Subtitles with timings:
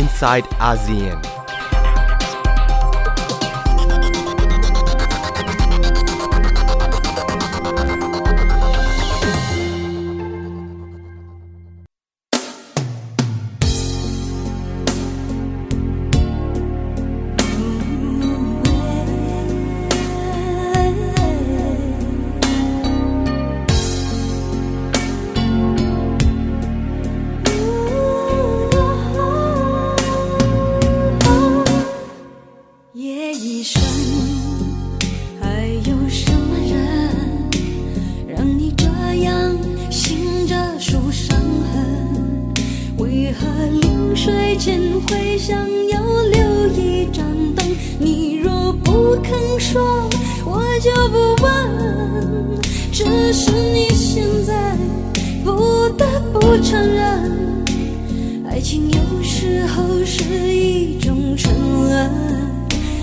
[0.00, 1.29] inside ASEAN.
[49.72, 49.80] 说
[50.44, 52.60] 我就不问
[52.90, 54.76] 只是你现在
[55.44, 62.10] 不得不承认爱情有时候是一种沉沦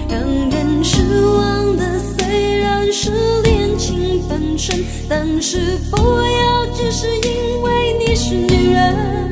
[0.09, 3.11] 让人失望的虽然是
[3.43, 9.26] 恋情本身但是不要只是因为你是女人。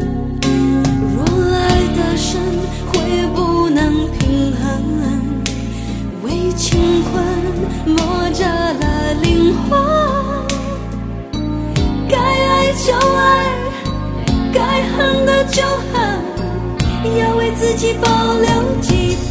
[15.55, 16.19] 就恨，
[17.17, 19.24] 要为自己保留几分。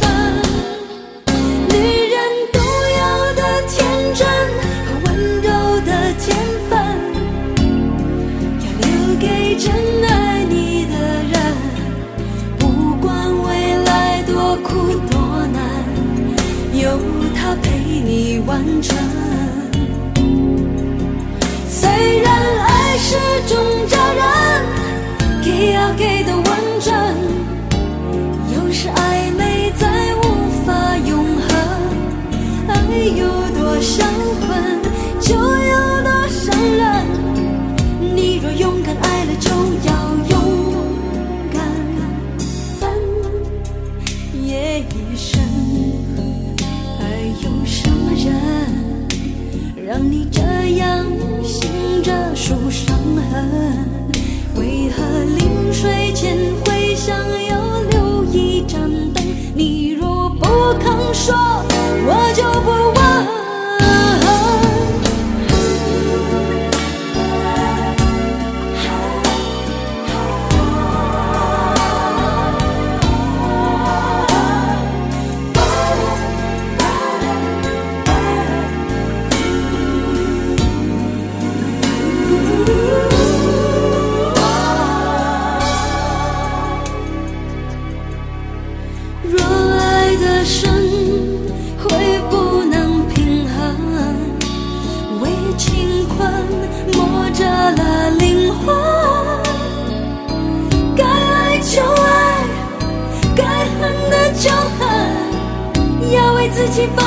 [106.75, 107.04] 起风。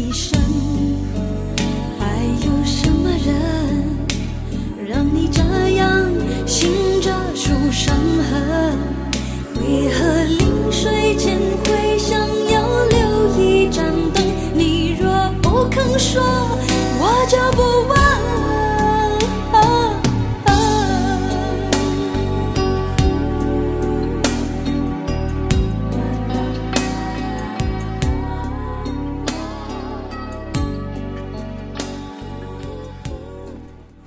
[0.00, 0.39] 一生。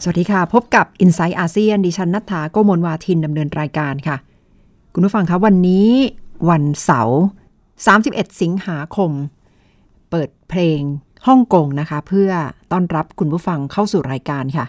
[0.06, 4.18] สวัสดีค่ะ พบกับ i n s i ซต์อาเซียนดิฉันนัฐาโกโมลวาทินดำเนินรายการค่ะ
[4.94, 5.90] คุณผู้ฟังคะวันนี้
[6.50, 7.20] วันเสาร์
[7.76, 9.12] 31 สิงหาคม
[10.10, 10.82] เปิดเพลง
[11.28, 12.32] ฮ่องกงนะคะ เพื่อ
[12.72, 14.66] ต้อนรับคุณผู้ฟังเข้าสู่รายการค่ะ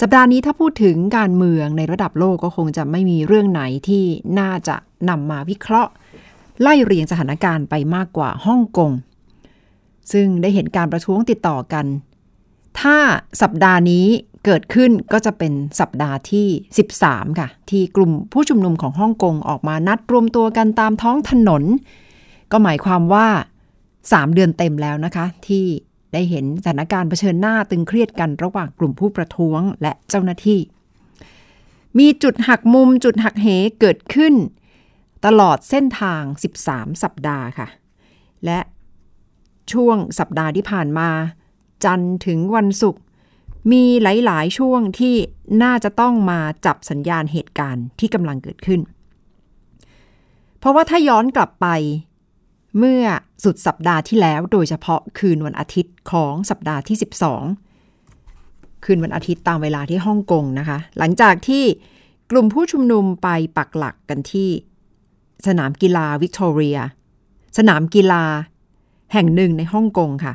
[0.00, 4.04] สัปดาห์นี้ถ้าพูดถึงการเมืองในระดับโลกก็คงจะไม่มีเรื่องไหนที่
[4.38, 4.76] น่าจะ
[5.08, 5.90] นำมาวิเคราะห์
[6.60, 8.90] ไล่เรียงสถานการณ์ไปมากกว่าฮ่องกง
[10.12, 11.86] ซึ่งได้เห็นการประท้วงติดต่อกัน
[12.80, 12.96] ถ้า
[13.42, 14.06] สัปดาห์นี้
[14.44, 16.46] เกิดขึ้นก็จะเป็นสัปดาห์ที่
[16.92, 21.62] 13 ค่ะ ที่กลุ่มผู้ชุมนุมของฮ่องกงออกมานัดรวมตัวกันตามท้องถนน
[22.52, 23.28] ก็หมายความว่า
[23.80, 25.64] 3 เดือนเต็มแล้วนะคะ ที่
[26.12, 30.60] ได้เห็นสถานการณ์เผชิญหน้าตึงเครียดกันระหว่างกลุ่มผู้ประท้วงและเจ้าหน้าที่
[31.98, 33.46] มีจุดหักมุมจุดหักเห
[33.80, 34.34] เกิดขึ้น
[35.26, 36.22] ตลอดเส้นทาง
[36.62, 37.68] 13 สัปดาห์ค่ะ
[38.44, 38.60] และ
[39.72, 41.10] ช่วงสัปดาห์ที่ผ่านมา
[41.84, 43.02] จันทร์ถึงวันศุกร์
[43.72, 45.14] มีหลาย ๆ ช่วงที่
[45.62, 48.80] น่าจะต้องมาจับสัญญาณเหตุการณ์ที่กำลังเกิดขึ้น
[50.58, 51.66] เพราะว่าถ้าย้อนกลับไป
[52.78, 53.02] เมื่อ
[53.44, 56.96] สุดสัปดาห์ที่แล้ว โดยเฉพาะคืนวันอาทิตย์ของสัปดาห์ที่
[57.90, 61.64] 12 คืนวันอาทิตย์ตามเวลาที่ฮ่องกงนะคะ หลังจากที่
[62.30, 64.48] กลุ่มผู้ชุมนุมไปปักหลักกันที่
[65.46, 66.78] สนามกีฬาวิกตอเรีย
[67.58, 68.24] สนามกีฬา
[69.12, 70.34] แห่งหนึ่งในฮ่องกงค่ะ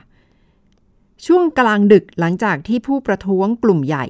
[1.25, 4.05] ช่วงกลางดึกหลังจากที่ผู้ประท้วงกลุ่มใหญ่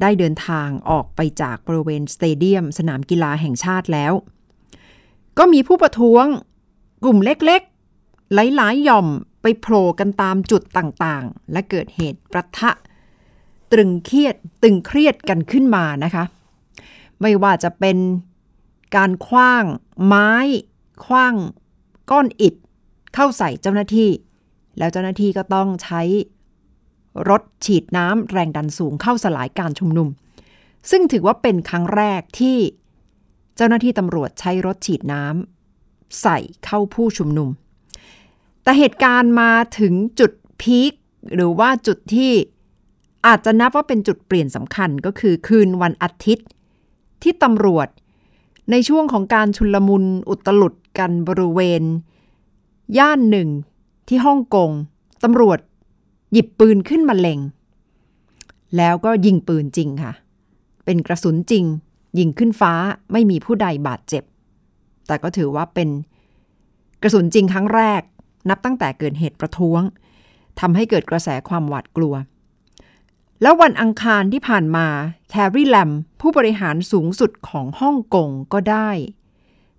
[0.00, 4.12] ได้เดินทางออกไปจากบริเวณสเตเดียม สนามกีฬาแห่งชาติแล้ว
[5.38, 6.24] ก็มีผู้ประท้วง
[7.04, 9.06] กลุ่มเล็กๆ หลายๆ หย่อม
[9.42, 12.70] ไปโผล่กันตามจุดต่างๆ และเกิดเหตุประทะ
[13.72, 16.24] ตรึงเครียดตึงเครียดกันขึ้นมานะคะ
[17.20, 17.98] ไม่ว่าจะเป็น
[18.96, 19.64] การคว้าง
[20.04, 20.32] ไม้
[21.04, 21.34] คว้าง
[22.10, 22.54] ก้อนอิฐ
[23.14, 24.10] เข้าใส่เจ้าหน้าที่
[24.78, 26.02] แล้วเจ้าหน้าที่ก็ต้องใช้
[27.28, 30.08] รถฉีดน้ำแรงดันสูงเข้าสลายการชุมนุม
[30.90, 32.58] ซึ่งถือว่าเป็นครั้งแรกที่
[33.56, 37.48] เจ้าหน้าที่ตำรวจใช้รถฉีดน้ำใส่เข้าผู้ชุมนุม
[38.62, 40.32] แต่เหตุการณ์มาถึงจุด
[40.62, 40.92] พีค
[41.34, 42.32] หรือว่าจุดที่
[43.26, 46.46] อาจจะนับว่าเป็นจุดเปลี่ยนสำคัญก็คือคืนวันอาทิตย์
[47.22, 47.88] ที่ตำรวจ
[48.70, 51.82] ในช่วงของการชุลมุนอุตลุดกันบริเวณ
[52.98, 53.48] ย่านหนึ่ง
[54.14, 54.70] ที่ฮ่องกง
[55.24, 55.58] ตำรวจ
[56.32, 57.40] หยิบปืนขึ้นมาเล็ง
[58.76, 60.12] แล้วก็ยิงปืนจริงค่ะ
[60.84, 61.64] เป็นกระสุนจริง
[62.18, 62.72] ยิงขึ้นฟ้า
[63.12, 64.22] ไม่มีผู้ใดบาดเจ็บ
[65.06, 65.88] แต่ก็ถือว่าเป็น
[67.02, 68.02] กระสุนจริงครั้งแรก
[68.48, 69.82] นับตั้งแต่เกิดเหตุประท้วง
[70.60, 72.14] ทำให้เกิดกระแสความหวาดกลัว
[73.42, 74.86] แล้ววันอังคารที่ผ่านมา
[75.30, 78.96] แคร์รีแลมผู้บริหารสูงสุดของฮ่องกงก็ได้ถ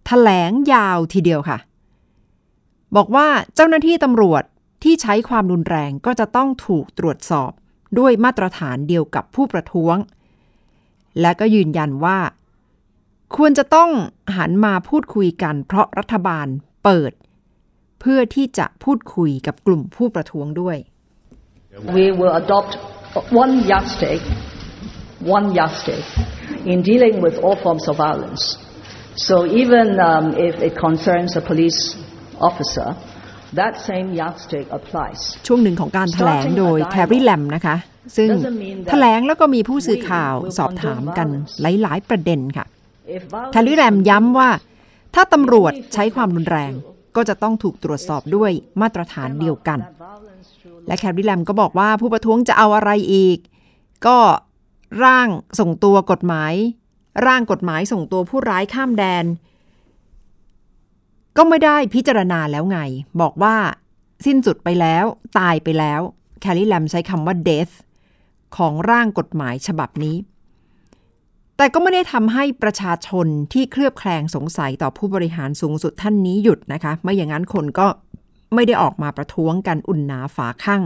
[0.08, 1.58] แถลงยาวทีเดียวค่ะ
[2.96, 4.44] บอกว่าเจ้าหน้าที่ตำรวจ
[4.84, 7.52] ที่ใช้ความรุนแรงก็จะต้องถูกตรวจสอบ
[8.00, 9.96] ด้วยมาตรฐานเดียวกับผู้ประท้วง
[11.22, 12.20] และก็ยืนยันว่า
[13.36, 13.90] ควรจะต้อง
[14.38, 16.48] หันมาพูดคุยกันเพราะรัฐบาล
[16.84, 17.12] เปิด
[18.00, 20.78] เพื่อที่จะพูดคุยกับกลุ่มผู้ประท้วงด้วย
[21.98, 22.72] We will adopt
[23.44, 24.22] one yardstick,
[25.38, 26.06] one yardstick
[26.72, 28.44] in dealing with all forms of violence.
[29.28, 31.82] So even um, if it concerns a police
[32.50, 32.90] officer,
[33.60, 35.22] that same yardstick applies.
[35.48, 37.76] ช่วงหนึ่งของการถแถลงโดยแคร์รีแลมนะคะ
[38.18, 41.28] ซึ่งถแถลงแล้วก็มีผู้สื่อข่าวสอบถามกัน
[41.62, 42.66] หลาย ๆ ประเด็นค่ะ
[43.52, 44.50] แคลิแรมย้ำว่า
[45.16, 46.74] ถ้าตำรวจใช้ความรุนแรง
[47.16, 48.52] ก็จะต้องถูกตรวจสอบด้วย
[48.82, 49.80] มาตรฐานเดียวกัน
[50.88, 53.38] และแคริแรมก็บอกว่าผู้ประท้วงจะเอาอะไรอีก
[54.06, 54.18] ก็
[55.04, 55.28] ร่าง
[55.60, 56.54] ส่งตัวกฎหมาย
[57.28, 59.26] ร่างกฎหมายส่งตัวผู้ร้ายข้ามแดน
[61.38, 62.80] ก็ไม่ได้พิจารณาแล้วไง
[63.22, 63.56] บอกว่า
[64.26, 65.06] สิ้นสุดไปแล้ว
[65.40, 66.02] ตายไปแล้ว
[66.42, 67.74] แคลรี่แลมใช้คำว่า death
[68.58, 70.16] ของร่างกฎหมายฉบับนี้
[71.58, 77.88] แต่ก็ไม่ได้ทำให้ประชาชนที่เคลือบแคลงสงสัยต่อผู้บริหารสูงสุดท่านนี้หยุดนะคะ ไม่อย่างนั้นคนก็
[78.54, 80.84] ไม่ได้ออกมาประท้วงกันอุ่นหนาฝาข้าง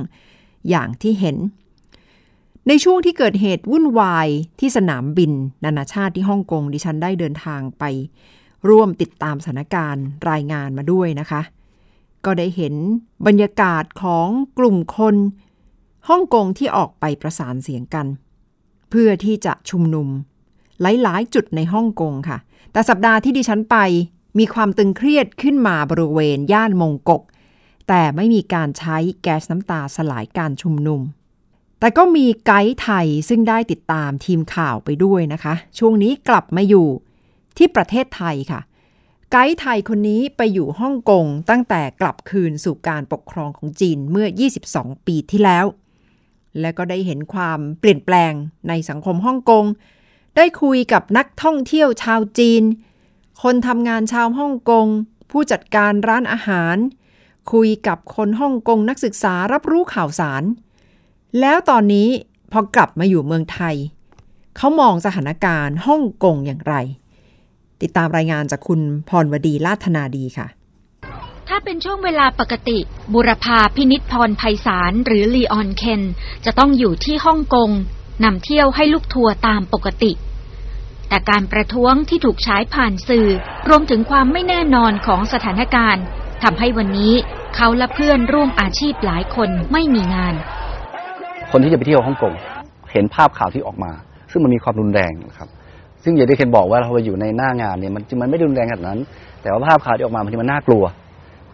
[0.69, 1.37] อย่างที่เห็น
[2.67, 4.27] ในช่วงที่เกิดเหตุวุ่นวาย
[4.59, 5.31] ที่สนามบิน
[5.65, 7.83] นานาชาติที่ฮ่องกงดิฉันได้เดินทางไป
[8.69, 11.41] ร่วมติดตามสถานการณ์รายงานมาด้วยนะคะ
[12.25, 12.75] ก็ได้เห็น
[13.27, 15.15] บรรยากาศของกลุ่มคน
[16.09, 18.07] ฮ่องกงที่ออกไปประสานเสียงกัน
[18.89, 20.07] เพื่อที่จะชุมนุม
[20.81, 22.37] หลายๆ จุดในฮ่องกงค่ะ
[22.71, 23.77] แต่สัปดาห์ที่ดิฉันไป
[24.39, 27.21] มีความตึงเครียดขึ้นมาบริเวณย่านมงกก
[27.87, 31.01] แต่ไม่มีการใช้แก๊สน้ำตาสลายการชุมนุม
[31.79, 36.87] แต่ก็มีไกด์ไทยซึ่งได้ติดตามทีมข่าวไปด้วยนะคะ ช่วงนี้กลับมาอยู่
[37.57, 38.61] ที่ประเทศไทยค่ะ
[39.31, 44.27] ไกด์ไทยคนนี้ไปอยู่ฮ่องกงตั้งแต่กลับคืนสู่การปกครองของจีนเมื่อ
[44.67, 45.65] 22 ปีที่แล้ว
[46.59, 48.33] และก็ได้เห็นความเปลี่ยนแปลง
[48.67, 49.65] ในสังคมฮ่องกง
[50.35, 52.63] ได้คุยกับนักท่องเที่ยวชาวจีน
[53.43, 54.87] คนทำงานชาวฮ่องกง
[55.31, 56.75] ผู้จัดการร้านอาหาร
[57.51, 60.43] คุยกับคนฮ่องกงนักศึกษารับรู้ข่าวสาร
[61.39, 62.09] แล้วตอนนี้
[62.51, 63.75] พอกลับมาอยู่เมืองไทย
[64.57, 66.75] เขามองสถานการณ์ฮ่องกงอย่างไร
[67.81, 70.47] ติดตามรายงานจากคุณพรวดีลาธนาดีค่ะ
[71.49, 72.77] ถ้าเป็นช่วงเวลาปกติ
[73.13, 76.01] บุรพาพินิษพรภัยสารหรือลีออนเคน
[76.45, 77.69] จะต้องอยู่ที่ฮ่องกง
[78.23, 80.11] นำเที่ยวให้ลูกทัวร์ตามปกติ
[81.09, 83.27] แต่การประท้วงที่ถูกใช้ผ่านสื่อ
[83.69, 86.03] รวมถึงความไม่แน่นอนของสถานการณ์
[86.43, 87.13] ทำให้วันนี้
[87.55, 90.33] เขาและเพื่อนร่วมอาชีพหลายคนไม่มีงาน
[91.51, 92.33] คนที่จะไปเที่ยวฮ่องกง
[92.91, 93.91] เห็นภาพข่าวที่ออกมา
[94.31, 95.49] ซึ่งมันมีความรุนแรงนะครับ
[96.03, 98.99] ซึ่งอย่างที่เคนบอกว่าเราไปอยู่ในหน้างานเนี่ยมันมันไม่รุนแรงขนาดนั้น
[99.41, 100.83] แต่ว่าภาพข่าวที่ออกมาบางทีมันน่ากลัว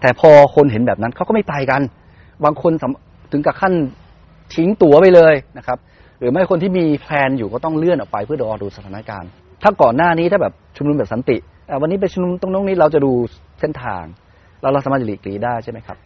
[0.01, 1.81] แต่พอคนเห็นแบบนั้นเขาก็ไม่ไปกัน
[2.43, 2.71] บางคน
[3.31, 3.73] ถึงกับขั้น
[4.55, 5.77] ทิ้งตั๋วไปเลยนะครับ
[6.19, 9.29] หรือไม่คนที่มีแพลนอยู่ก็ต้องเลื่อนออกไปเพื่อรอดูสถานการณ์
[9.63, 11.38] ถ้าก่อนหน้านี้ถ้าแบบชุมนุมแบบสันติ
[11.81, 13.12] วันนี้ไปชุมนุมตรงนี้เราจะดู
[13.59, 14.03] เส้นทาง
[14.62, 15.97] เราเราสามารถจะหลีกลี่ได้ใช่ไหมครับ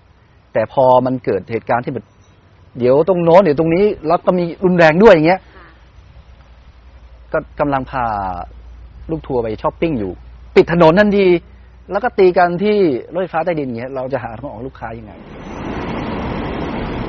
[0.54, 2.06] แต่พอมันเกิดเหตุการณ์ที่แบบ
[2.80, 5.40] เดี๋ยวตรงโน้นเดี๋ยวตรงนี้แล้วก็มีรุนแรงด้วยอย่างเงี้ย
[7.34, 8.06] ก็กำลังพา
[9.10, 10.12] ลูกทัวร์ไปช้อปปิ้งอยู่
[10.56, 11.28] ปิดถนนทันที
[11.92, 12.78] แล้วก็ตีกันที่
[13.14, 15.14] รถไฟฟ้าใต้ดินเงี้ยเราจะหาทางออกลูกค้ายังไง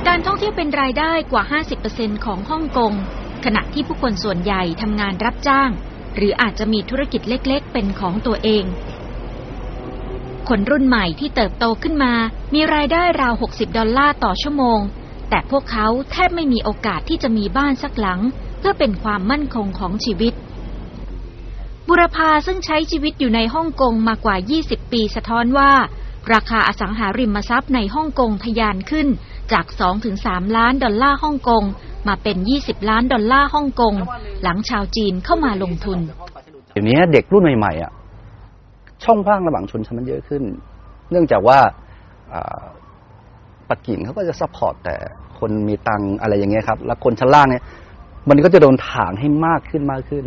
[0.07, 1.43] การท่องเที่ยวเป็นรายได้กว่า
[1.85, 2.93] 50%ของฮ่องกง
[3.45, 5.71] ขณะที่ผู้คนส่วนใหญ่ทำงานรับจ้าง
[6.17, 8.65] หรืออาจจะมีธุรกิจเล็กๆ เป็นของตัวเอง
[10.49, 12.13] คนรุ่นใหม่ที่เติบโตขึ้นมา
[12.55, 14.81] มีรายได้ราว 60 ดอลลาร์ต่อชั่วโมง
[15.31, 18.21] แต่พวกเขาแทบไม่มีโอกาสที่จะมีบ้านสักหลัง
[18.59, 20.35] เพื่อเป็นความมั่นคงของชีวิต
[21.89, 25.71] บุรพาซึ่งใช้ชีวิตอยู่ในฮ่องกงมากว่า 20 ปีสะท้อนว่า
[26.35, 29.07] ราคาอสังหาริมทรัพย์ในฮ่องกงทะยานขึ้น
[29.53, 29.67] จาก
[30.11, 31.63] 2-3 ล้านดอลลาร์ฮ่องกง
[32.09, 33.95] มาเป็น 20 ล้านดอลลาร์ฮ่องกง
[34.43, 35.99] หลังชาวจีนเข้ามาลงทุน
[36.73, 37.93] เดี๋ยวนี้เด็กรุ่นใหม่ๆอะ
[39.05, 40.43] ช่องว่างระหว่างชนชั้นมันเยอะขึ้น
[41.11, 41.59] เนื่องจากว่า
[43.69, 44.95] ปักกิ่งเขาก็จะ support แต่
[45.39, 47.63] คนมีตังอะไรอย่างเงี้ยครับ แล้วคนชั้นล่างเนี่ย
[48.31, 50.25] มันก็จะโดนถ่างให้มากขึ้นมากขึ้น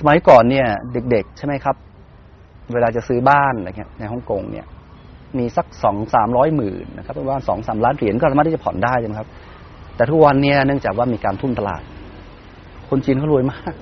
[0.00, 0.66] สมัยก่อนเนี่ย
[1.10, 1.76] เด็ก ๆ ใช่ไหมครับ
[2.74, 4.66] เวลาจะซื้อบ้านอะไรเงี้ยในฮ่องกงเนี่ย
[5.38, 9.28] มีสักสองสามร้อยหมื่นนะครับประมาณสองสามล้านเหรียญก็สามารถที่จะผ่อนได้ใช่ไหมครับ
[9.96, 11.82] แต่ทุกวันเนี่ยเนื่องจากว่ามีการทุ่มตลาด
[12.88, 13.72] คนจีนเขารวยมาก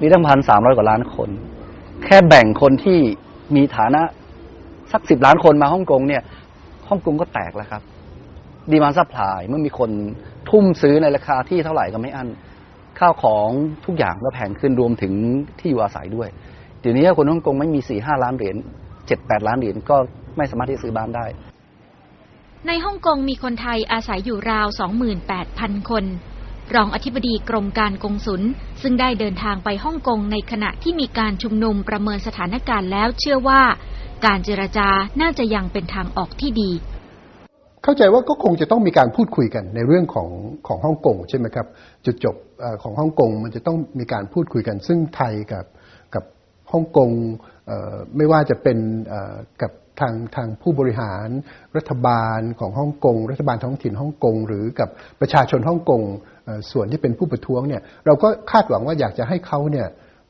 [0.00, 1.28] มีตั้งพันสามร้อยกว่าล้านคน
[2.04, 2.98] แค่แบ่งคนที่
[3.56, 4.02] มีฐานะ
[4.92, 6.22] สักสิบล้านคนมาฮ่องกงเนี่ย
[6.88, 7.82] ฮ่องกงก็แตกแล้วครับ
[8.70, 9.90] demand supply เมื่อมีคน
[10.50, 12.28] ทุ่มซื้อในราคาที่เท่าไหร่ก็ไม่อั้น
[13.00, 13.48] ข้าวของ
[13.86, 15.12] ทุกอย่างก็แพงขึ้นรวมถึง
[15.58, 16.28] ที่อยู่อาศัยด้วย
[16.80, 18.56] เดี๋ยวนี้คนฮ่องกงไม่มีสี่ห้าล้านเหรียญ
[19.06, 19.96] เจ็ดแปดล้านเหรียญก็
[20.36, 21.26] ไม่สามารถที่จะซื้อบ้านได้
[22.66, 24.66] ในฮ่องกงมีคนไทยอาศัยอยู่ราว
[25.28, 26.04] 28,000 คน
[26.74, 28.42] รองอธิบดีกรมการกงสุล
[28.82, 33.62] ซึ่งได้เดินทางไปฮ่องกงในขณะที่มีการชุมนุมประเมินสถานการณ์แล้วเชื่อว่า
[34.26, 34.88] การเจรจา
[35.20, 36.70] น่าจะยังเป็นทางออกที่ดี
[37.84, 40.28] เข้าใจว่าก็คงจะต้องมีการพูดคุยกันในเรื่องของ
[40.66, 41.66] ของฮ่องกงใช่ไหมครับ
[42.04, 42.36] จุดจบ
[42.82, 45.64] ของฮ่องกงมันจะต้องมีการพูดคุยกัน ซึ่งไทยกับ
[46.14, 46.24] กับ
[46.72, 47.10] ฮ่องกง
[48.16, 48.78] ไม่ว่าจะเป็น
[49.62, 51.28] กับทางทางผู้บริหาร
[51.76, 54.88] รัฐบาลของฮ่องกง รัฐบาลท้องถิ่นฮ่องกง หรือกับ
[55.20, 56.02] ประชาชนฮ่องกง
[56.72, 59.86] ส่วนที่เป็นผู้ประท้วงเนี่ยเราก็คาดหวังว่าอยากจะให้เขาเนี่ย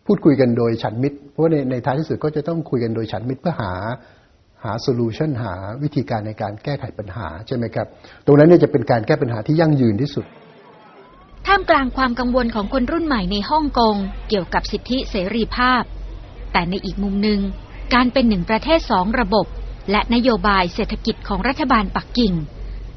[0.07, 3.73] พูดคุยกันโดยฉันมิตร เพราะในในท้ายที่สุดก็จะต้องคุยกันโดยฉันมิตรเพื่อหา
[4.65, 7.87] หาโซลูชันหาวิธีการในการแก้ไขปัญหาใช่ไหมครับ
[8.27, 10.25] ตรงนั้นเนี่ยจะเป็นการแก้ปัญหาที่ยั่งยืนที่สุด
[11.47, 13.97] ท่ามกลางความกังวลของคนรุ่นใหม่ในฮ่องกง
[14.29, 15.83] เกี่ยวกับสิทธิเสรีภาพ
[16.53, 17.41] แต่ในอีกมุมหนึ่ง
[17.95, 19.47] การเป็นหนึ่งประเทศสองระบบ
[19.91, 22.35] และนโยบายเศรษฐกิจของรัฐบาลปักกิ่ง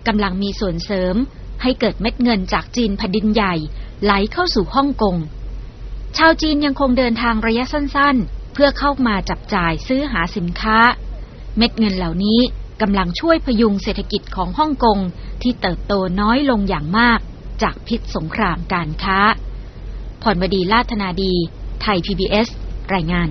[0.07, 1.15] กำลังมีส่วนเสริม
[1.63, 3.55] ให้เกิดเม็ดเงินจากจีนแผ่นดินใหญ่
[4.03, 5.15] ไหลเข้าสู่ฮ่องกง
[6.17, 10.77] ชาวจีนยังคงเดินทางระยะสั้นๆ เพื่อเข้ามาจับจ่ายซื้อหาสินค้า
[11.57, 12.39] เม็ดเงินเหล่านี้
[12.81, 14.97] กำลังช่วยพยุงเศรษฐกิจของฮ่องกง
[15.41, 17.19] ที่เติบโตน้อยลงอย่างมาก
[17.61, 19.19] จากพิษสงครามการค้า
[20.21, 21.33] พรบดีลาธนาดี
[21.81, 22.47] ไทย PBS
[22.93, 23.29] รายงาน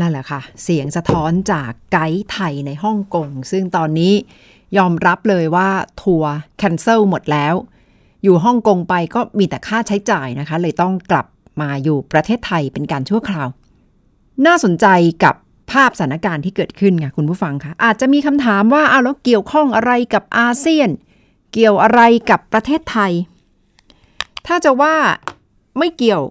[0.00, 4.14] นั่นแหละค่ะ เสียงสะท้อนจากไกด์ไทยในฮ่องกง ซึ่งตอนนี้
[4.78, 5.68] ยอมรับเลยว่า
[6.02, 7.54] ทัวร์แคนเซิลหมดแล้ว
[8.22, 11.26] อยู่ฮ่องกงไปก็มีแต่ค่าใช้จ่ายนะคะ เลยต้องกลับ
[11.60, 13.48] มาอยู่ประเทศไทยเป็นการชั่วคราว
[14.46, 14.86] น่าสนใจ
[15.24, 20.90] กับาพสถานการณ์ที่เกิดขึ้นไงคุณผู้ฟังคะอาจจะมีคำถามว่าเอาแล้วเกี่ยวข้องอะไรกับอาเซียน
[21.52, 23.12] เกี่ยวอะไรกับประเทศไทย
[24.46, 24.94] ถ้าจะว่า
[25.78, 26.22] ไม่เกี่ยว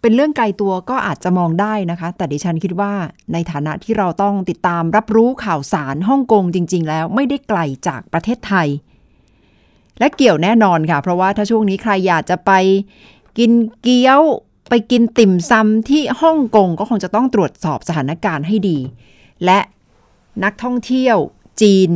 [0.00, 2.92] เป็นเรื่องไกลตัวก็อาจจะมองได้นะคะ แต่ดิฉันคิดว่า
[3.32, 8.68] ในฐานะที่เราต้องติดตามรับรู้ข่าวสารฮ่องกงจริง ๆ แล้วไม่ได้ไกลจากประเทศไทย
[9.98, 12.50] และเกี่ยวแน่นอนค่ะ เพราะว่าถ้าช่วงนี้ใครอยากจะไป
[13.38, 13.50] กิน
[13.82, 14.22] เกี๊ยว
[14.74, 18.78] ไปกินติ่มซำที่ฮ่องกงก็คงจะต้องตรวจสอบสถานการณ์ให้ดี
[19.44, 19.60] และ
[20.44, 21.16] นักท่องเที่ยว
[21.62, 21.90] จีน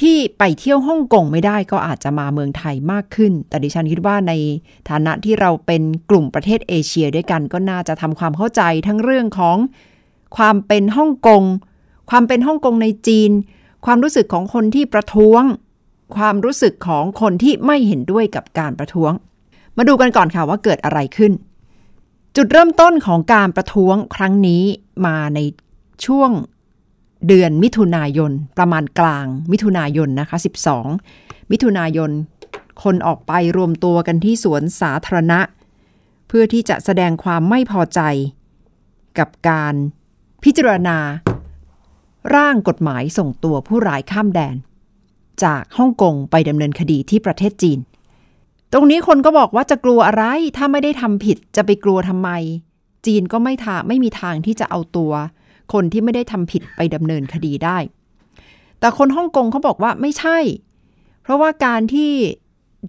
[0.00, 4.32] ที่ไปเที่ยวฮ่องกงไม่ได้ก็อาจจะมาเมืองไทยมากขึ้น แต่ดิฉันคิดว่าใน
[4.90, 9.56] ฐานะที่เราเป็นกลุ่มประเทศเอเชียด้วยกันก็น่าจะทำความเข้าใจทั้งเรื่องของ
[10.36, 11.42] ความเป็นฮ่องกง
[12.10, 13.30] ความเป็นฮ่องกงในจีน
[13.86, 15.42] ความรู้สึกของคนที่ประท้วง
[16.16, 19.12] ความรู้สึกของคนที่ไม่เห็นด้วยกับการประท้วง
[19.76, 21.32] มาดูกันก่อนค่ะว่าเกิดอะไรขึ้น
[22.36, 24.62] จุดเริ่มต้นของการประท้วงครั้งนี้
[25.06, 25.38] มาใน
[26.06, 26.30] ช่วง
[27.26, 30.36] เดือนมิถุนายน ประมาณกลางมิถุนายนนะคะ
[30.94, 32.10] 12 มิถุนายน
[32.82, 35.40] คนออกไปรวมตัวกันที่สวนสาธารณะ
[36.28, 38.00] เพื่อที่จะแสดงความไม่พอใจ
[39.18, 39.74] กับการ
[40.44, 40.98] พิจารณา
[42.36, 44.56] ร่างกฎหมายส่งตัวผู้ร้ายข้ามแดน
[45.44, 47.78] จากฮ่องกงไปดำเนินคดีที่ประเทศจีน
[48.72, 50.24] ตรงนี้คนก็บอกว่าจะกลัวอะไร
[50.56, 52.30] ถ้าไม่ได้ทำผิดจะไปกลัวทำไม
[53.06, 55.12] จีนก็ไม่ทาไม่มีทางที่จะเอาตัว
[55.72, 57.78] คนที่ไม่ได้ทำผิดไปดำเนินคดีได้
[58.80, 60.38] แต่คนฮ่องกงเขาบอกว่าไม่ใช่
[61.22, 62.12] เพราะว่าการที่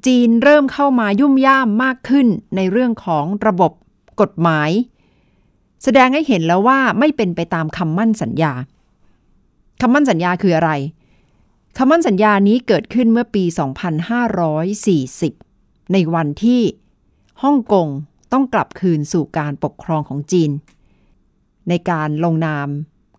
[0.06, 3.72] จีนเริ่มเข้ามายุ่มย่ามมากขึ้นในเรื่องของระบบ
[4.22, 4.70] กฎหมาย
[5.84, 8.54] แสดงให้เห็นแล้วว่าไม่เป็นไปตามคำมั่นสัญญา
[9.82, 10.72] คำมั่นสัญญาคืออะไร
[11.78, 15.42] คำมั่นสัญญานี้เกิดขึ้นเมื่อปี 2540
[15.92, 16.62] ในวันที่
[17.44, 17.88] ฮ่องกง
[18.32, 20.52] ต้องกลับคืนสู่การปกครองของจีน
[21.70, 22.68] ในการลงนาม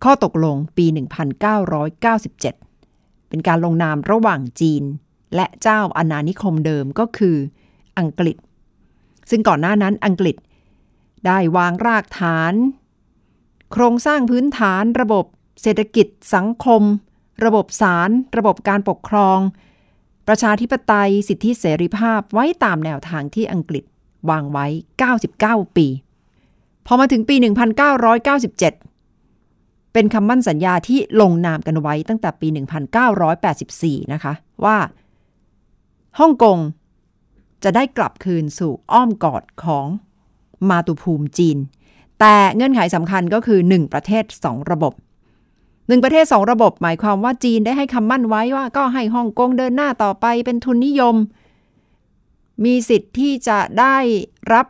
[0.04, 4.82] ข้อตกลงปี 1997 เป็นการลงนามระหว่างจีน
[5.34, 7.36] และเจ้าอาณานิคมเดิมก็คือ
[7.98, 8.36] อังกฤษ
[9.30, 10.36] ซึ่งก่อนหน้านั้นอังกฤษ
[11.26, 12.54] ได้วางรากฐาน
[13.72, 15.24] โครงสร้างพื้นฐานระบบ
[15.62, 16.82] เศรษฐกิจสังคม
[17.44, 19.38] ระบบศาลระบบการปกครอง
[20.28, 23.84] ประชาธิปไตยสิทธิเสรีภาพไว้ตามแนวทางที่อังกฤษ
[24.30, 24.66] วางไว้
[25.22, 25.86] 99 ปี
[26.86, 27.36] พอมาถึงปี
[28.24, 32.48] 1997 เป็นคำมั่นสัญญาที่ลงนามกันไว้ตั้งแต่ปี
[33.30, 34.32] 1984 นะคะ
[34.64, 34.76] ว่า
[36.18, 36.58] ฮ่องกง
[37.64, 39.86] จะได้กลับคืนสู่อ้อมกอดของ
[40.68, 41.58] มาตุภูมิจีน
[42.20, 44.92] แต่เงื่อนไขสำคัญก็คือ 1 ประเทศ 2 ระบบ
[45.86, 51.16] 1ประเทศ2ระบบหมายความว่าจีนได้ให้คำมั่นไว้ว่าก็ให้ฮ่องกงเดินหน้าต่อไปเป็นทุนนิยม
[52.64, 53.96] มีสิทธิ์ที่จะได้
[54.52, 54.66] รับ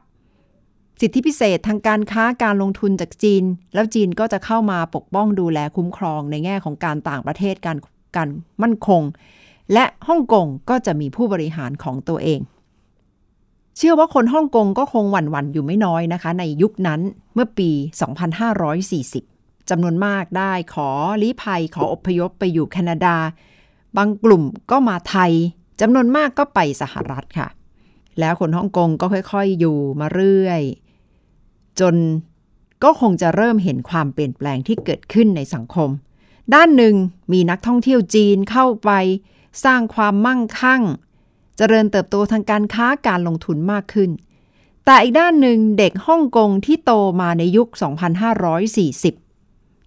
[1.00, 7.78] สิทธิพิเศษทางการค้าการลงทุนจากจีน แล้วจีนก็จะเข้ามาปกป้องดูแลคุ้มครองในแง่ของการต่างประเทศการ
[8.16, 8.28] การ
[8.62, 9.02] มั่นคง
[9.72, 12.40] และฮ่องกงก็จะมีผู้บริหารของตัวเอง
[13.76, 17.00] เชื่อว่าคนฮ่องกงก็คงหวั่นหวันอยู่ไม่น้อยนะคะ ในยุคนั้น
[17.34, 19.33] เมื่อปี 2540
[19.70, 20.88] จำนวนมากได้ขอ
[21.22, 23.16] ลี้ภัยขออพยพไปอยู่แคนาดา
[23.96, 25.32] บางกลุ่มก็มาไทย
[25.80, 27.48] จำนวนมากก็ไปสหรัฐค่ะ
[28.20, 30.62] แล้วคนฮ่องกงก็ค่อยๆ อยู่มาเรื่อย
[31.80, 31.94] จน
[32.82, 35.90] ก็คงจะเริ่มเห็นความเปลี่ยนแปลงที่เกิดขึ้นในสังคม
[36.54, 36.94] ด้านหนึ่ง
[37.32, 38.90] มีนักท่องเที่ยวจีนเข้าไป
[39.64, 40.86] สร้างความมั่งคั่งจ
[41.56, 44.10] เจริญเติบโตทางการค้าการลงทุนมากขึ้น
[44.84, 47.68] แต่อีกด้านหนึ่งเด็กฮ่องกงที่โตมาในยุค
[48.68, 49.23] 2540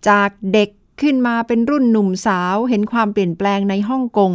[0.10, 0.70] จากเด็ก
[1.02, 4.32] ขึ้นมาเป็นรุ่นหนุ่มสาวเห็นความเปลี่ยนแปลงในฮ่องกง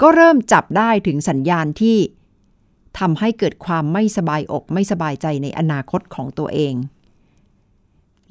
[0.00, 1.98] ก็เริ่มจับได้ถึงสัญญาณที่
[2.98, 6.74] ทำให้เกิดความไม่สบายอกไม่สบายใจในอนาคตของตัวเอง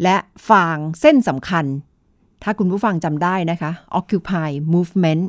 [0.03, 0.17] และ
[0.49, 1.65] ฟางเส้นสำคัญ
[2.43, 5.23] ถ้าคุณผู้ฟังจำได้นะคะ Occupy Movement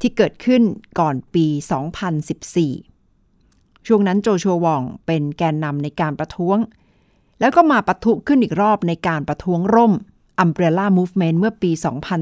[0.00, 0.62] ที่เกิดขึ้น
[0.98, 1.46] ก่อนปี
[2.86, 6.58] 2014 ช่วงนั้นโจชัววองเป็นแกนนำในการประท้วง
[7.40, 9.92] แล้วก็มาปะทุขึ้นอีกรอบในการประท้วงร่ม
[10.44, 11.70] Umbrella Movement เมื่อปี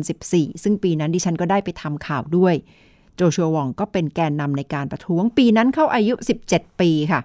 [0.07, 2.55] 2014 ซึ่งปีนั้นดิฉันก็ได้ไปทำข่าวด้วย
[3.17, 6.15] โจชัววองก็เป็นแกนนำในการประท้วงปีนั้นเข้าอายุ
[6.49, 7.21] 17 ปีค่ะ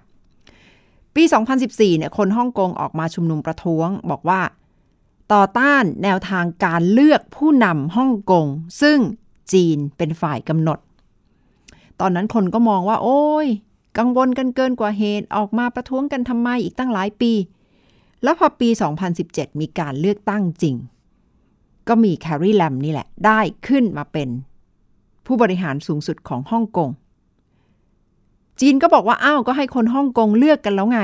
[1.16, 1.24] ปี
[1.62, 4.42] 2014 เนี่ยคนฮ่องกงออกมาชุมนุมประท้วง บอกว่า
[5.34, 8.46] ต่อต้านแนวทางการเลือกผู้นำฮ่องกง
[8.82, 9.00] ซึ่ง
[9.54, 10.80] จีนเป็นฝ่ายกำหนด
[12.00, 13.48] ตอนนั้นคนก็มองว่า โอ้ย
[13.98, 17.32] กังวลกันเกินกว่าเหตุออกมาประท้วงกันทำไมอีกตั้งหลายปี
[18.24, 18.70] แล้วพอปี
[19.16, 20.76] 2017 มีการเลือกตั้งจริง
[21.88, 24.30] ก็มีแคร์รีแลมนี่แหละ ได้ขึ้นมาเป็น
[25.26, 26.90] ผู้บริหารสูงสุดของฮ่องกง
[28.60, 31.00] จีนก็บอกว่า อ้าว ก็ให้คนฮ่องกงเลือกกันแล้วไง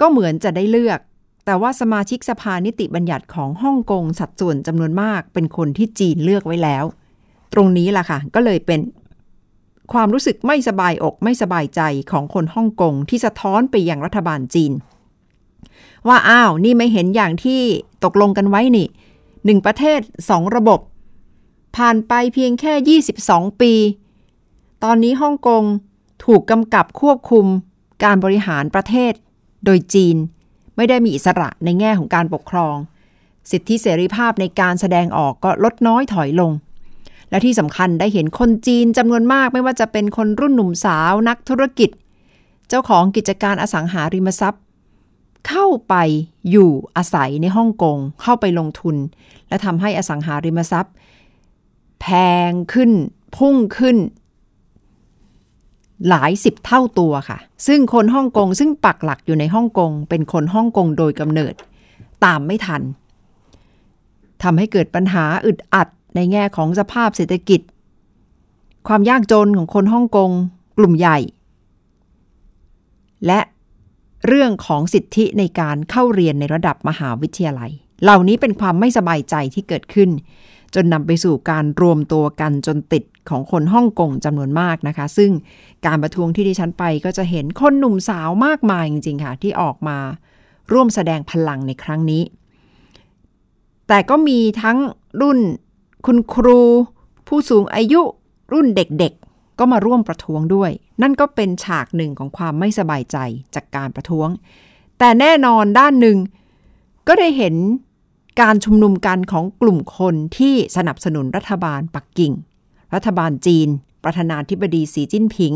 [0.00, 1.00] ก็เหมือนจะได้เลือก
[1.44, 6.84] แต่ว่าสมาชิกสภานิติบัญญัติของฮ่องกงสัดส่วนจำนวนมาก เป็นคนที่จีนเลือกไว้แล้ว
[7.52, 8.80] ตรงนี้ล่ะค่ะ ก็เลยเป็น
[9.92, 14.72] ความรู้สึกไม่สบายอกไม่สบายใจของคนฮ่องกงที่สะท้อนไปยังรัฐบาลจีน
[16.08, 17.60] ว่าอ้าวนี่ไม่เห็นอย่างที่
[18.04, 18.88] ตกลงกันไว้นี่
[19.44, 20.80] หนึ่งประเทศสองระบบ
[21.76, 23.72] ผ่านไปเพียงแค่ 22 ปี
[24.84, 25.62] ตอนนี้ฮ่องกง
[26.24, 27.46] ถูกกำกับควบคุม
[28.04, 29.12] การบริหารประเทศ
[29.64, 30.16] โดยจีน
[30.76, 32.76] ไม่ได้มีอิสระในแง่ของการปกครอง
[33.50, 36.52] สิทธิเสรีภาพในการแสดงออกก็ลดน้อยถอยลง
[37.30, 41.90] และที่สำคัญได้เห็นคนจีนจำนวนมากไม่ว่าจะเป็นคนรุ่นหนุ่มสาวนักธุรกิจ
[42.68, 44.62] เจ้าของกิจการอสังหาริมทรัพย์
[45.48, 45.94] เข้าไป
[46.50, 48.96] อยู่อาศัยในฮ่องกงเข้าไปลงทุน
[49.48, 50.94] และทำให้อสังหาริมทรัพย์
[52.00, 52.06] แพ
[52.50, 52.90] งขึ้น
[53.36, 53.96] พุ่งขึ้น
[56.08, 61.54] หลายสิบเท่าตัวค่ะ ซึ่งคนฮ่องกงซึ่งปักหลักอยู่ในฮ่องกง เป็นคนฮ่องกงโดยกำเนิด
[62.24, 62.82] ตามไม่ทัน
[64.42, 67.60] ทำให้เกิดปัญหาอึดอัดในแง่ของสภาพเศรษฐกิจ
[68.88, 70.30] ความยากจนของคนฮ่องกง
[70.78, 71.18] กลุ่มใหญ่
[73.26, 73.40] และ
[74.26, 77.70] เรื่องของสิทธิในการเข้าเรียนในระดับมหาวิทยาลัย
[78.02, 80.10] เหล่านี้เป็นความไม่สบายใจที่เกิดขึ้น
[80.74, 85.30] จนนำไปสู่การรวมตัวกันจนติดของคนฮ่องกงจำนวนมากนะคะ ซึ่ง
[85.86, 89.98] การประท้วงที่ดิฉันไปก็จะเห็นคนหนุ่มสาวมากมายจริงๆค่ะ ที่ออกมา
[90.72, 92.22] ร่วมแสดงพลังในครั้งนี้
[93.88, 94.78] แต่ก็มีทั้ง
[95.20, 95.38] รุ่น
[96.06, 96.60] คุณครู
[97.28, 98.00] ผู้สูงอายุ
[98.52, 99.12] รุ่นเด็ก
[99.58, 100.70] ก็มาร่วมประท้วงด้วย
[101.02, 103.16] นั่นก็เป็นฉากหนึ่งของความไม่สบายใจ
[103.54, 104.28] จากการประท้วง
[104.98, 106.18] แต่แน่นอนด้านหนึ่ง
[107.08, 107.54] ก็ได้เห็น
[108.40, 112.32] การชุมนุมกันของกลุ่มคนที่สนับสนุนรัฐบาลปักกิ่ง
[112.94, 113.68] รัฐบาลจีน
[114.04, 115.54] ประธานาธิบดีสีจิ้นผิง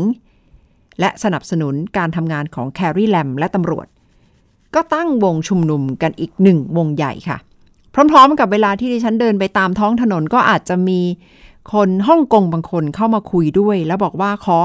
[0.99, 3.87] และสนับสนุนการทำงานของแคร์รีแลมและตำรวจ
[4.75, 7.37] ก็ตั้งวงชุมนุมกันอีกหนึ่งวงใหญ่ค่ะ
[7.93, 10.99] พร้อมๆกับเวลาที่ดิฉันเดินไปตามท้องถนนก็อาจจะมี
[11.73, 14.59] คนฮ่องกงบางคนเข้ามาคุยด้วย แล้วบอกว่าขอ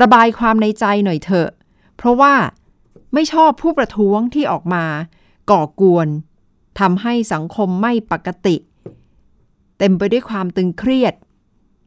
[0.00, 1.48] ระบายความในใจหน่อยเถอะ
[1.96, 2.34] เพราะว่า
[3.14, 4.84] ไม่ชอบผู้ประท้วงที่ออกมา
[5.50, 6.08] ก่อกวน
[6.80, 8.56] ทำให้สังคมไม่ปกติ
[9.78, 11.14] เต็มไปด้วยความตึงเครียด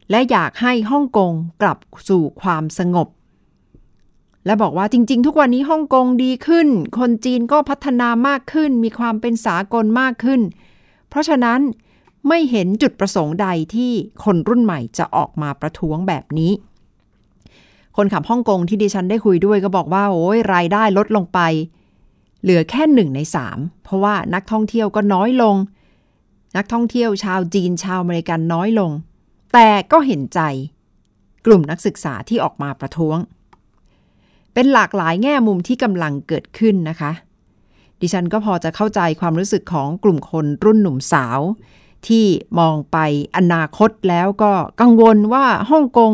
[0.10, 1.32] และอยากให้ฮ่องกง
[1.62, 1.78] กลับ
[2.10, 3.08] สู่ความสงบ
[4.46, 6.68] และบอกว่าจริง ๆ ทุกวันนี้ฮ่องกงดีขึ้น
[7.00, 10.42] คนจีนก็พัฒนามากขึ้น มีความเป็นสากลมากขึ้น
[11.10, 11.60] เพราะฉะนั้น
[12.28, 13.92] ไม่เห็นจุดประสงค์ใดที่
[14.24, 16.52] คนรุ่นใหม่จะออกมาประท้วงแบบนี้
[17.98, 21.40] คนขับฮ่องกงที่ดิฉันได้คุยด้วยก็บอกว่าโอ้ยรายได้ลดลงไป
[22.42, 25.56] เหลือแค่หนึ่งในสามเพราะว่านักท่องเที่ยวก็น้อยลง
[26.58, 28.92] นักท่องเที่ยวชาวจีนชาวอเมริกันน้อยลง
[29.54, 30.40] แต่ก็เห็นใจ
[31.46, 33.18] กลุ่มนักศึกษาที่ออกมาประท้วง
[34.54, 37.12] เป็นหลากหลายแง่มุมที่กำลังเกิดขึ้นนะคะ
[38.02, 41.40] ดิฉันก็พอจะเข้าใจความรู้สึกของกลุ่มคนรุ่นหนุ่มสาว
[42.08, 42.26] ที่
[42.60, 42.98] มองไป
[43.38, 46.12] อนาคตแล้วก็กังวลว่าฮ่องกง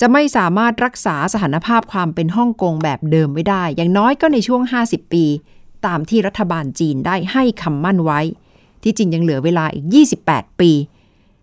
[0.00, 5.24] จะไม่สามารถรักษาสถานภาพความเป็นฮ่องกงแบบเดิมไม่ได้ อย่างน้อยก็ในช่วง 50 ปี
[5.86, 8.20] ตามที่รัฐบาลจีนได้ให้คำมั่นไว้
[8.82, 9.84] ที่จริงยังเหลือเวลาอีก
[10.22, 10.72] 28 ปี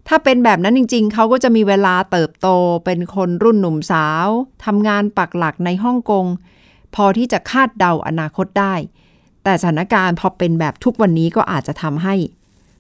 [0.08, 2.48] ถ้าเป็นแบบนั้นจริง ๆ เขาก็จะมีเวลาเติบโต
[2.86, 4.28] เป็นคนรุ่นหนุ่มสาว
[4.66, 6.26] ทำงานปักหลักในฮ่องกง
[6.96, 8.76] พอที่จะคาดเดาอนาคตได้
[9.44, 12.16] แต่สถานการณ์พอเป็นแบบทุกวันนี้ก็อาจจะทำให้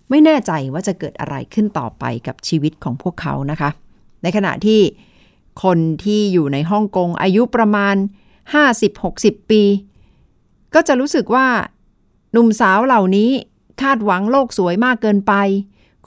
[0.09, 3.69] ไม่แน่ใจว่าจะเกิดอะไรขึ้นต่อไปกับชีวิตของพวกเขานะคะ
[4.23, 4.81] ในขณะที่
[5.63, 7.95] คนที่อยู่ในฮ่องกงอายุประมาณ
[8.73, 9.63] 50-60 ปี
[10.73, 11.47] ก็จะรู้สึกว่า
[12.31, 13.31] หนุ่มสาวเหล่านี้
[13.81, 15.33] คาดหวังโลกสวยมากเกินไป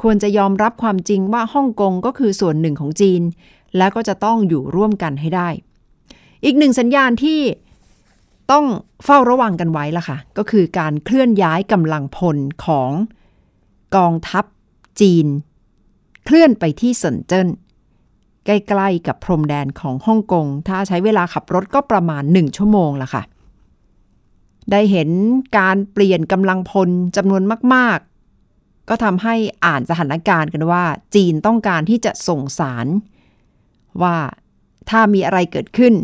[0.03, 3.23] ควรจะยอมรับความจริงว่าฮ่องกงก็คือส่วนหนึ่งของจีน
[3.77, 5.49] และก็จะต้องอยู่ร่วมกันให้ได้
[6.45, 7.41] อีกหนึ่งสัญญาณที่
[8.53, 8.65] ต้อง
[9.05, 12.91] เฝ้าระวังกันไว้ล่ะค่ะ ก็คือการเคลื่อนย้ายกำลังพลของ
[13.97, 14.45] กองทัพ
[15.01, 15.27] จีน
[16.25, 17.49] เคลื่อนไปที่เซินเจิ้น
[18.47, 23.23] ใกล้ๆกับพรมแดนของฮ่องกง ถ้าใช้เวลาขับรถก็ประมาณหนึ่งชั่วโมงละค่ะ
[24.71, 25.09] ได้เห็น
[25.59, 27.43] การเปลี่ยนกำลังพลจำนวน
[27.75, 32.87] มากๆ ก็ทำให้อ่านสถานการณ์กันว่า จีนต้องการที่จะส่งสาร
[34.03, 34.17] ว่า
[34.91, 35.95] ถ้ามีอะไรเกิดขึ้น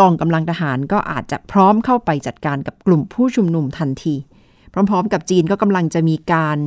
[0.00, 4.14] กองกำลังทหารก็อาจจะพร้อมเข้าไปจัดการกับกลุ่มผู้ชุมนุมทันที
[4.72, 6.58] พร้อมๆ กับจีนก็กำลังจะมีการ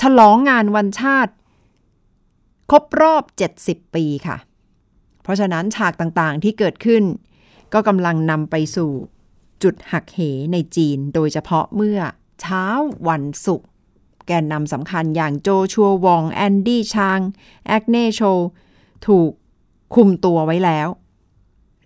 [0.00, 1.32] ฉลองงานวันชาติ
[2.70, 3.24] ครบรอบ
[3.58, 4.36] 70 ปีค่ะ
[5.22, 7.04] เพราะฉะนั้นฉากต่างๆที่เกิดขึ้น
[7.72, 8.90] ก็กำลังนำไปสู่
[9.62, 10.20] จุดหักเห
[10.52, 12.00] ในจีน โดยเฉพาะเมื่อ
[12.40, 12.64] เช้า
[13.08, 13.68] วันศุกร์
[14.26, 17.20] แกนนำสำคัญอย่างโจชัววอง แอนดี้ชาง
[17.66, 18.20] แอกเนโช
[19.06, 19.30] ถูก
[19.94, 20.88] คุมตัวไว้แล้ว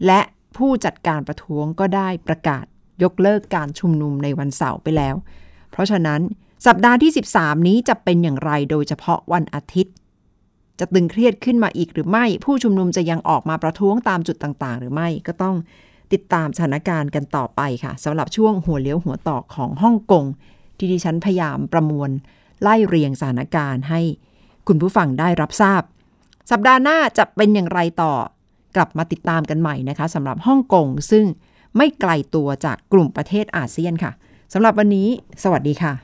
[0.07, 0.21] และ
[0.57, 2.65] ผู้จัดการประท้วงก็ได้ประกาศ
[3.03, 5.15] ยกเลิกการชุมนุมในวันเสาร์ไปแล้ว
[5.71, 6.21] เพราะฉะนั้น
[6.67, 9.95] สัปดาห์ที่ 13 นี้จะเป็นอย่างไรโดยเฉพาะวันอาทิตย์
[10.79, 15.57] จะตึงเครียดขึ้นมาอีกหรือไม่ ผู้ชุมนุมจะยังออกมาประท้วงตามจุดต่างๆ หรือไม่ก็ต้อง
[16.13, 20.25] ติดตามสถานการณ์กันต่อไปค่ะสำหรับช่วงหัวเลี้ยวหัวต่อของฮ่องกง
[20.79, 22.11] ที่ดิฉันพยายามประมวล
[22.63, 24.01] ไล่เรียงสถานการณ์ให้
[24.69, 25.83] คุณผู้ฟังได้รับทราบ
[26.51, 28.13] สัปดาห์หน้าจะเป็นอย่างไรต่อ
[28.77, 31.25] กลับมาติดตามกันใหม่นะคะสำหรับฮ่องกงซึ่ง
[31.77, 34.13] ไม่ไกลตัวจากกลุ่มประเทศอาเซียนค่ะ
[34.53, 35.09] สำหรับวันนี้
[35.43, 36.04] สวัสดีค่ะ